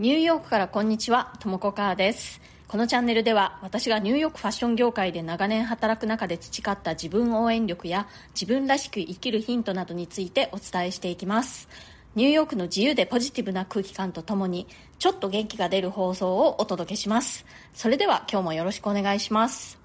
[0.00, 2.40] ニューヨークからこんにちは、ともこかーです。
[2.68, 11.68] このチャンネルでは私がニューヨークファッション業界で長年働く中で培った自分応援力や自分らしく生きるヒントなどについてお伝えしていきます。
[12.14, 14.66] ニューヨークの自由でポジティブな空気感とともに
[14.98, 17.44] ちょっと元気が出る放送をお届けします。
[17.74, 19.78] それでは今日もよろしくお願いします。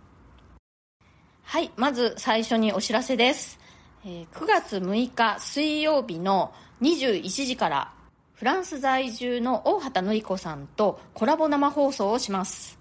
[1.44, 3.60] はい、まず最初にお知らせです。
[4.06, 7.92] 9月6日水曜日の21時から
[8.36, 12.78] フランス在住の大畑典子さんとコラボ生放送をします。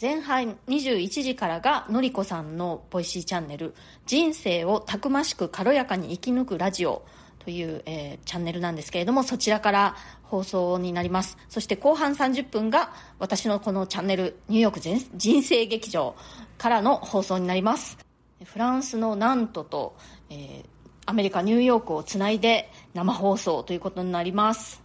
[0.00, 3.74] 前半21時からがのりこさんの Voicyチャンネル
[4.06, 7.04] 「人生をたくましく軽やかに生き抜くラジオ」
[7.44, 11.36] という、えーチャンネルなんですけれどもそちらから放送になります。
[11.50, 14.80] そして後半30分が私のこのチャンネル「ニューヨーク
[15.18, 16.16] 人生劇場」
[16.56, 17.98] からの放送になります。
[18.42, 19.96] フランスのナントと、
[20.30, 20.77] えー
[21.08, 24.82] アメリカ・ニューヨークをつないで生放送ということになります。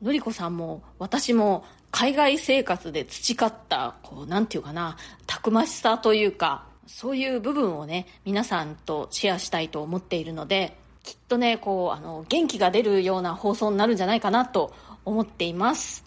[0.00, 14.72] のりこさんも私も海外生活で培ったこうなんていうかなたくましさというかそういう部分をね皆さんとシェアしたいと思っているのできっとねこうあの元気が出るような放送になるんじゃないかなと
[15.04, 16.04] 思っています。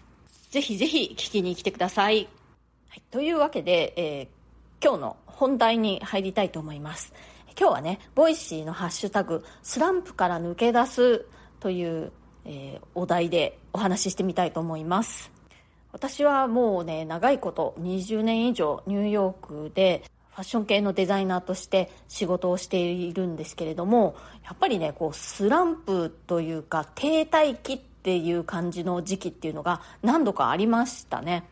[0.50, 2.28] ぜひぜひ聞きに来てください、
[2.88, 4.40] はい、というわけで、えー
[4.82, 7.14] 今日の本題に入りたいと思います。
[7.60, 11.26] 今日はね Voicyのハッシュタグスランプから抜け出す
[11.60, 12.12] という、
[12.46, 15.32] えーお題でお話ししてみたいと思います。
[15.92, 31.44] 私はもうね長いこと20年以上ニューヨークでファッション系のデザイナーとして仕事をしているんですけれどもやっぱりねこうスランプというか停滞期っていう感じの時期っていうのが何度かありましたね。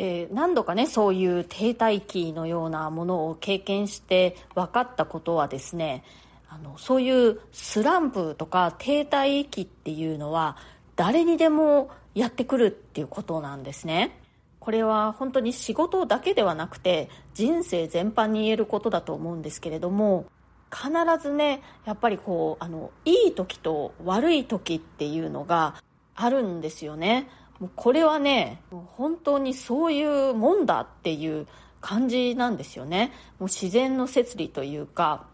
[0.00, 6.04] で何度かねそういう停滞期のようなものを経験して分かったことはですね
[6.48, 10.56] あのそういうスランプとか停滞期っていうのは
[10.96, 14.18] 誰にでもやってくるっていうことなんですね。
[14.58, 20.24] これは本当に仕事だけではなくて人生全般に言えることだと思うんですけれども
[20.72, 20.90] 必
[21.22, 25.74] ずねやっぱりこうあのいい時と悪い時っていうのが
[26.14, 27.28] あるんですよね。
[27.60, 31.46] もうこれはね本当にそういうもんだっていう
[31.80, 33.12] 感じなんですよね。
[33.38, 35.26] もう自然の摂理というか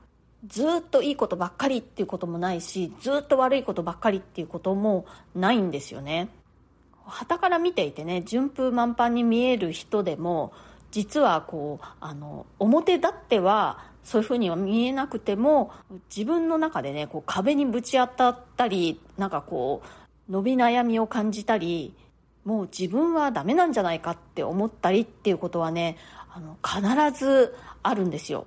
[0.47, 6.29] ずっといいことばっかりっていうこともないしずっと悪いことばっかりっていうこともないんですよね。
[7.05, 10.53] 傍から見ていてね順風満帆に見える人でも
[10.91, 15.73] 実はこうあの表立ってはそういうふうには見えなくても
[16.15, 19.83] 自分の中でねこう壁にぶち当たったりなんかこ
[20.29, 21.95] う伸び悩みを感じたり
[22.47, 25.99] もう自分はダメなんじゃないかって思ったりっていうことはね
[26.33, 28.47] あの必ずあるんですよ。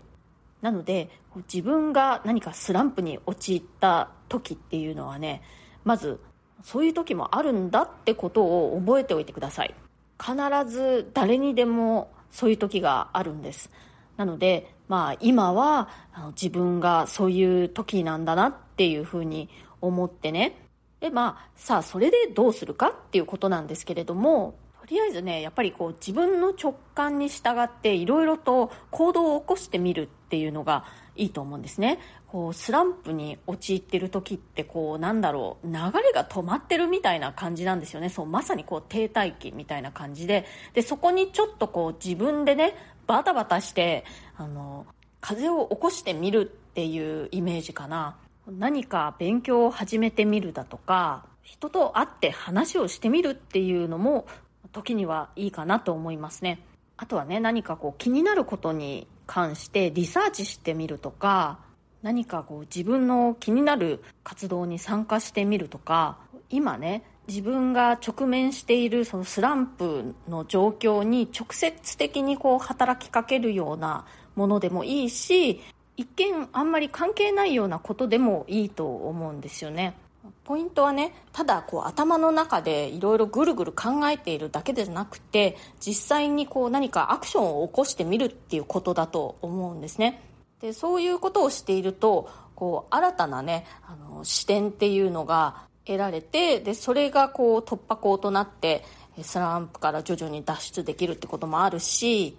[0.62, 1.10] なので
[1.52, 5.42] 自分が何かスランプに陥った時っていうのはね
[5.84, 6.20] まず
[6.64, 9.76] そういう時もあるんだってことを覚えておいてください。
[10.18, 10.36] 必
[10.70, 13.70] ず誰にでもそういう時があるんです。
[14.16, 19.50] なのでまあ今はあの自分がそういう時なんだなっていうふうに
[19.82, 20.69] 思ってね
[21.00, 32.00] でまあさあそれでどうするかっていうことなんですけれどもとりあえずねやっぱりこう自分の直感に従っていろいろと行動を起こしてみるっていうのがいいと思うんですね。
[32.28, 38.10] こうスランプに陥ってる時ってこうなんだろう流れが止まってるみたいな感じなんですよね。
[38.10, 40.46] そうまさにこう停滞期みたいな感じで。
[40.74, 44.06] でそこにちょっとこう自分でねバタバタして
[44.38, 44.86] あの
[45.22, 48.18] 風を起こしてみるっていうイメージかな。
[48.52, 54.28] 何か勉強を始めてみるだとか人と会って話をしてみるっていうのも
[54.72, 56.64] 時にはいいかなと思いますね。
[56.96, 61.60] あとはね何かこう気になることに関してリサーチしてみるとか
[62.02, 66.18] 何かこう自分の気になる活動に参加してみるとか
[66.50, 74.06] 今ね自分が直面しているそのスランプの状況に直接的にこう働きかけるような
[74.36, 75.62] ものでもいいし
[76.00, 79.98] 一見あんまり関係ないようなことでもいいと思うんですよね。
[80.46, 90.24] ポイントはねただこう頭の中でいろいろぐるぐる考えているだけでなくて実際にこう何かアクションを起こしてみるっていうことだと思うんですね。
[90.62, 98.86] でそういうことをしているとこう新たなねあの視点っていうのが得られてでそれがこう突破口となって
[99.22, 102.38] スランプから徐々に脱出できるってこともあるし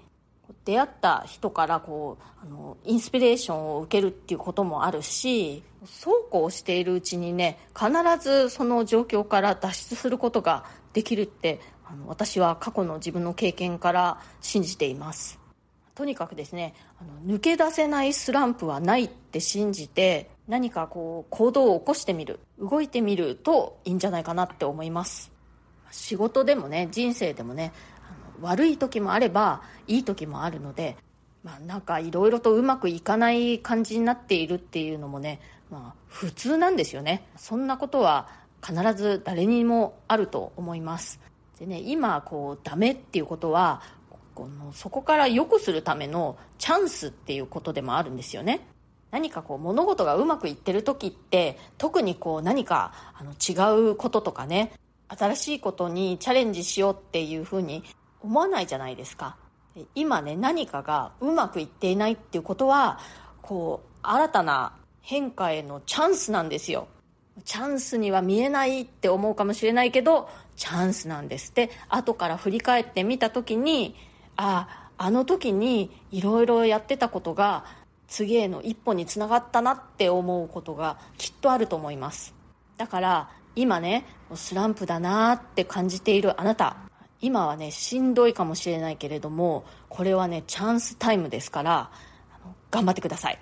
[0.64, 15.38] 出会った人からこうあのインスピレーションを受けるっていうこともあるしそうこうしているうちにね必ずその状況から脱出することができるってあの私は過去の自分の経験から信じています。
[15.94, 25.30] とにかくですねあの抜け出せないスランプはないって信じて何かこう行動を起こしてみる動いてみるといいんじゃないかなって思います。
[25.90, 27.72] 仕事でもね人生でもね
[28.40, 30.96] 悪い時もあればいい時もあるので
[31.42, 35.40] まあなんかいろいろとうまくいかない感じになっているっていうのもね
[35.70, 37.26] まあ普通なんですよね。
[37.36, 38.28] そんなことは
[38.62, 41.20] 必ず誰にもあると思います。
[41.58, 43.82] でね今こうダメっていうことは
[44.34, 48.66] このそこから良くするためのチャンスっていうことでもあるんですよね。
[49.10, 54.72] 何かこう物事がうまくいってる時って特にこう何かあの違うこととかね
[55.08, 57.82] 新しいことにチャレンジしようっていうふうに
[58.22, 59.36] 思わないじゃないですか。
[59.94, 62.98] 今ね何かがうまくいっていないっていうことは
[63.40, 66.88] こう新たな変化へのチャンスなんですよ。
[67.44, 71.70] チャンスには見えないって思うかもしれないけどチャンスなんですって。
[71.88, 73.94] 後から振り返ってみた時に
[74.36, 77.64] あああの時にいろいろやってたことが
[78.06, 82.34] 次への一歩につながったなって思うことがきっとあると思います。
[82.76, 86.89] だから今ねスランプだなって感じているあなた。
[87.20, 91.90] 今はねしんどいかもしれないけれどもこれはねチャンスタイムですから
[92.70, 93.38] 頑張ってください。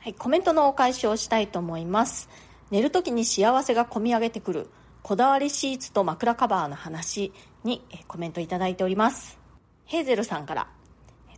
[0.00, 2.28] はい、コメントのお返しをしたいと思います。
[2.70, 4.68] 寝るときに幸せがこみ上げてくる
[5.02, 9.38] こだわりシーツと枕カバーの話にコメントいただいております。
[9.86, 10.68] ヘーゼルさんから。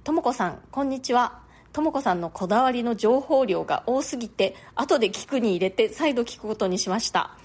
[0.03, 1.41] ともこさんこんにちは。
[1.73, 7.37] ともこさんのこだわりの情報量が多すぎて後で聞くに入れて再度聞くことにしました。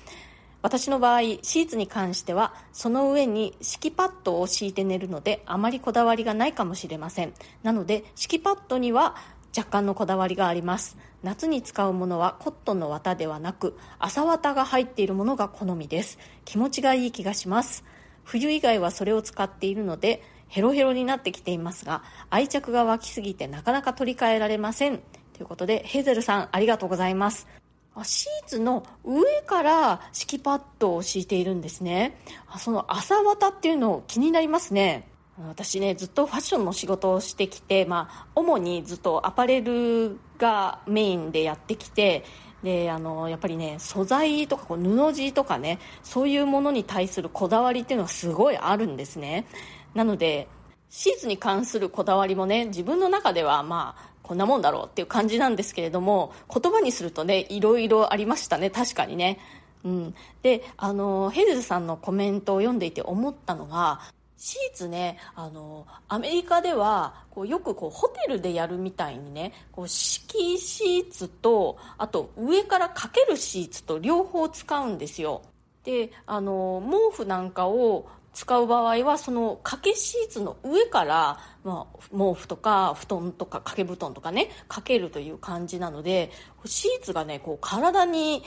[0.62, 7.34] 私の場合シーツに関してはその上に敷きパッドを敷いて寝るのであまりこだわりがないかもしれません。
[7.64, 9.16] なので敷きパッドには
[9.56, 10.98] 若干のこだわりがあります。
[11.24, 16.20] 夏に使うものはコットンの綿ではなく朝綿が入っているものが好みです。
[16.46, 17.84] 気持ちがいい気がします。
[18.24, 25.00] 冬以外はそれを使っているのでヘロヘロになってきていますが愛着が湧きすぎてなかなか取り替えられません。
[25.34, 27.61] ということでヘーゼルさんありがとうございます。
[27.96, 32.18] あシーツの上から敷きパッドを敷いているんですね。
[32.48, 35.08] あその朝綿っていうの気になりますね。
[35.50, 42.24] 私ねずっとファッションの仕事をしてきて、まあ、主にずっとアパレルがメインでやってきて
[42.64, 49.48] であのやっぱりね素材とかこう布地とかねそういうものに対するこだわりっていうのがすごいあるんですね。
[49.96, 50.48] なので
[50.90, 58.70] シーツに関するこだわりもね自分の中ではまあこんなもんだろうっていう感じなんですけれども言葉にするとねいろいろありましたね。
[58.70, 59.40] 確かにね。
[59.84, 64.00] うん、であのヘルズさんのコメントを読んでいて思ったのが
[64.38, 75.42] シーツねあのアメリカではこうよくこうホテルでやるみたいにねこう敷シーツとあと上からかけるシーツと両方使うんですよ。
[75.84, 76.82] であの
[77.12, 86.32] 毛布なんかを使う場合はその掛けシーツの上から、まあ、毛布とか布団とか掛け布団とかねかけるという感じなので
[86.66, 88.44] シーツがねこう体に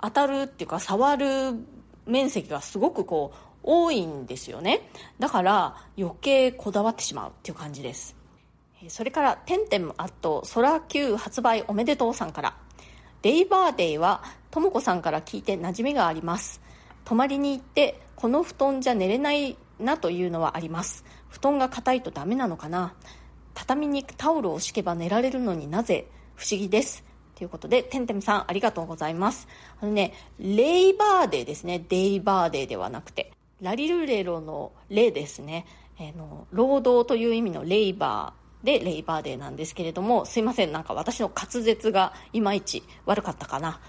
[0.00, 1.26] 当たるっていうか触る
[2.06, 4.88] 面積がすごくこう多いんですよね。
[5.18, 8.16] だから余計こだわってしまうっていう感じです。
[8.88, 12.56] それから「てんてんあとソラ Q 発売おめでとう」さんから
[13.22, 16.60] 「デイバーデイはとも子さんから聞いて馴染みがあります。
[17.04, 22.94] 泊まりに行ってこの布団じゃ寝れないなというのはあります布団が硬いとダメなのかな？
[23.54, 26.06] 畳にタオルを敷けば寝られるのになぜ？
[26.34, 27.04] 不思議です
[27.34, 29.48] ということで、てんてんさんありがとうございます。
[29.80, 31.82] あのね、レイバーデーですね。
[31.88, 33.32] デイバーデーではなくて。
[33.62, 35.64] ラリルレロのレですね。
[35.98, 40.72] えー、の、労働という意味のレイバーでレイバーデーなんですけれども、すいません。
[40.72, 43.80] なんか私の滑舌がいまいち悪かったかな。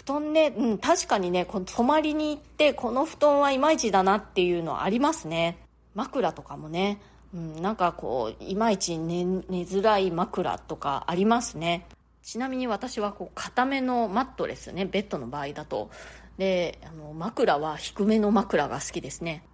[0.00, 5.58] 布団ね、うん、確かにね、この泊まりに行って、この布団はいまいちだなっていうのはありますね。
[5.94, 7.02] 枕とかもね、
[7.34, 11.86] うん、なんかこう、いまいち寝寝づらい枕とかありますね。
[12.22, 15.90] ちなみに私はこう、固めのマットレスね、ベッドの場合だと。
[16.38, 19.44] で、あの、枕は低めの枕が好きですね。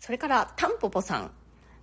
[0.00, 1.30] それから、タンポポさん。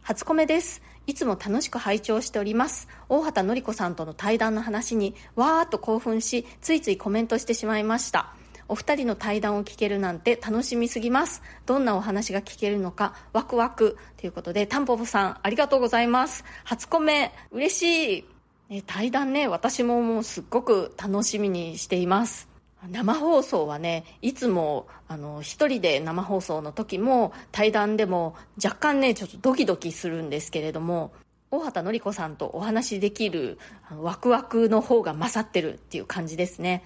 [0.03, 0.81] 初コメです。
[1.07, 2.89] いつも楽しく拝聴しております。
[3.07, 8.33] 大畑のり子さんとの対談の話に、わーっと興奮し、ついついコメントしてしまいました。
[8.67, 11.41] お二人の対談を聞けるなんて楽しみすぎます。
[11.65, 13.97] どんなお話が聞けるのか、ワクワク。
[14.17, 16.43] ということで、タンポポさん、ありがとうございます。
[16.65, 18.25] 初コメ、嬉しい。
[18.67, 22.52] ね、対談ね、私ももうすっごく楽しみにしています。
[22.91, 31.13] 生放送はねいつもあの一人で生放送の時も対談でも若干ねちょっとドキドキするんですけれども
[31.51, 33.59] 大畑典子さんとお話しできる
[34.01, 36.83] ワクワクの方が勝ってるっていう感じですね。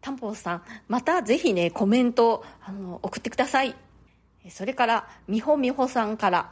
[0.00, 3.74] タンポさんまたぜひねコメントあの送ってください。
[4.50, 6.50] それからみほみほさんから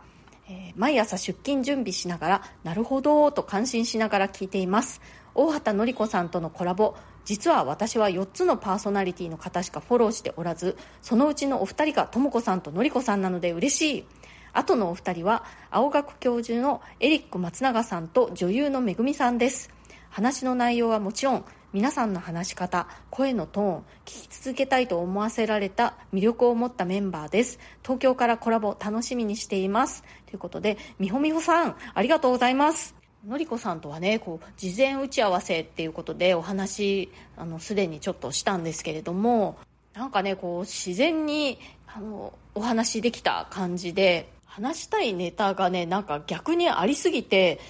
[0.48, 5.00] えー、毎朝出勤準備しながらなるほどと感心しながら聞いています。
[5.34, 6.94] 大畑典子さんとのコラボ。
[7.24, 14.04] 実は私は4つのパーソナリティの方しかフォローしておらずそのうちのお二人がとも子さんとのりこさんなので嬉しい。
[14.52, 19.70] あとのお二人は青学教授のエリック松永さんと女優のめぐみさんです。
[20.08, 21.44] 話の内容はもちろん
[21.76, 27.58] 皆さんの話し方声のトーン聞き続けたいと思わせられた魅力を持ったメンバーです。
[27.82, 30.02] 東京からコラボ楽しみにしています。
[30.24, 32.94] ということでみほみほさんありがとうございます。
[33.26, 39.58] のりこさんとはねこう事前打ち合わせっていうことでお話あのすでにちょっとしたんですけれども
[39.92, 41.58] なんかねこう自然に
[41.94, 47.60] あのお話できた感じで話したいネタがねなんか逆にありすぎて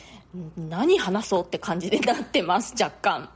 [0.56, 3.30] 何話そうって感じでなってます若干。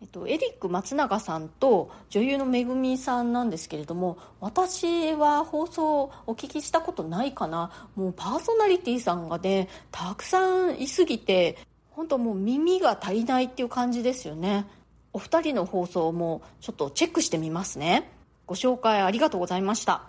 [0.00, 7.88] えっと、エリック松永さんと女優のめぐみさんなんですけれども私は放送お聞きしたことないかな。
[7.96, 11.58] もうパーソナリティさんがねたくさんいすぎて
[11.90, 14.66] 本当もう耳が足りないっていう感じですよね。
[15.12, 18.08] お二人の放送もちょっとチェックしてみますね。
[18.46, 20.04] ご紹介ありがとうございました。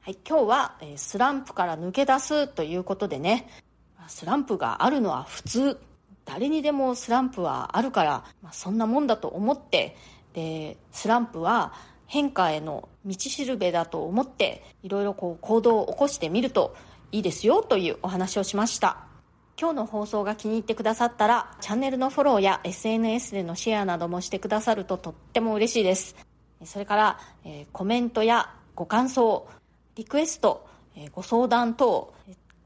[0.00, 3.50] はい、今日はスランプから抜け出すということでね。
[4.08, 5.78] スランプがあるのは普通。
[6.26, 9.96] 誰にでもスランプはあるから、まあ、そんなもんだと思って
[10.34, 11.72] でスランプは
[12.06, 16.76] 変化への道しるべだと思っていろいろこう行動を起こしてみると
[17.12, 19.06] いいですよというお話をしました。
[19.58, 26.14] 今日の放送が気に入ってくださったらチャンネルのフォローや SNS でのシェアなどもしてくださるととっても嬉しいです。
[26.64, 29.48] それから、えー、コメントやご感想
[29.94, 32.12] リクエスト、えー、ご相談等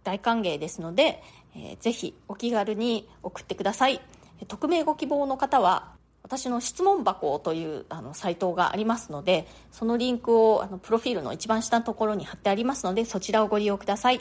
[0.02, 1.22] 大歓迎ですので
[1.54, 4.00] えー、ぜひお気軽に送ってください。
[4.46, 5.92] 匿名ご希望の方は
[6.22, 14.20] 私の質問箱というあのサイトがありますのでそのリンクをあのプロフィールの一番下のところに貼ってありますのでそちらをご利用ください。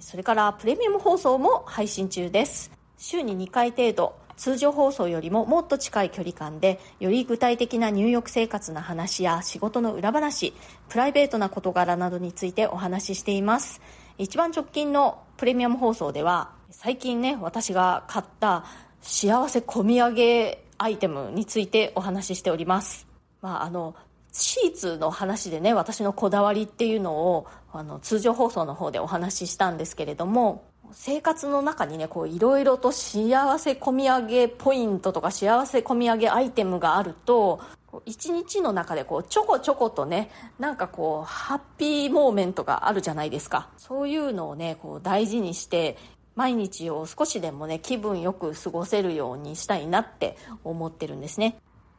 [0.00, 2.70] それからプレミアム放送も配信中です。
[2.96, 10.54] 週に2回程度通常放送よりももっと近い距離感でより具体的な入浴生活の話や仕事の裏話
[10.88, 13.80] プライベートな事柄などについてお話ししています。
[14.18, 18.64] 一番直近のプレミアム放送では最近ね私が買った
[19.02, 23.06] 幸せ込み上げアイテムについてお話ししております。
[23.42, 23.94] まああの
[24.32, 37.60] シーツの話でね私のこだわりっていうのをあの通常放送の方でお話ししたんですけれども生活の中にねこういろいろと幸せ込み上げポイントとか幸せ込み上げアイテムがあると
[38.06, 43.68] 一日の中でこうちょこちょことねなんかこうハッピーモーメントがあるじゃないですか。
[43.76, 45.98] そういうのをねこう大事にして
[46.34, 51.58] 毎日を少しでもね気分よく過ごせるようにしたいなって思ってるんですね、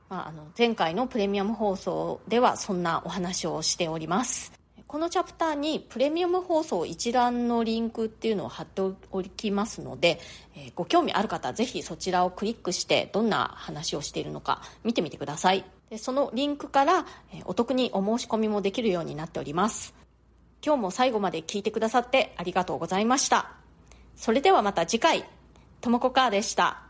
[0.09, 4.51] まあ、あの前回のプレミアム放送ではそんなお話をしております。
[4.93, 10.19] このチャプターにプレミアム放送一覧のリンクっていうのを貼っておきますので、
[10.55, 15.65] えー、ご興味ある方はぜひそちらをクリックしてどんな話をしているのか見てみてください。
[15.89, 19.95] でそのリンクから、え、お得にお申し込みもできるようになっております。
[20.63, 23.62] 今日も最後まで聞いてくださってありがとうございました。
[24.15, 25.25] それではまた次回。
[25.81, 26.83] ともこかーでした。